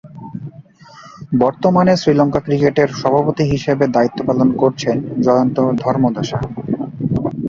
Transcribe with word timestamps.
বর্তমানে 1.39 1.93
শ্রীলঙ্কা 1.97 2.39
ক্রিকেটের 2.39 2.89
সভাপতি 3.01 3.43
হিসেবে 3.53 3.85
দায়িত্ব 3.87 4.19
পালন 4.27 4.49
করছেন 4.61 4.95
জয়ন্ত 5.25 5.57
ধর্মদাসা। 5.81 6.39